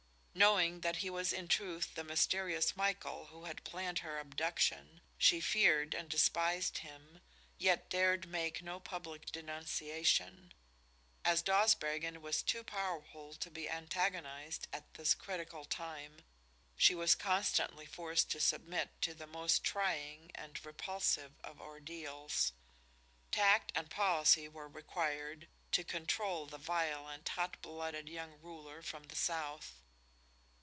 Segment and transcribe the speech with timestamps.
[0.33, 5.41] Knowing that he was in truth the mysterious Michael who had planned her abduction, she
[5.41, 7.19] feared and despised him,
[7.57, 10.53] yet dared make no public denunciation.
[11.25, 16.23] As Dawsbergen was too powerful to be antagonized at this critical time,
[16.77, 22.53] she was constantly forced to submit to the most trying and repulsive of ordeals.
[23.33, 29.15] Tact and policy were required to control the violent, hot blooded young ruler from the
[29.17, 29.73] south.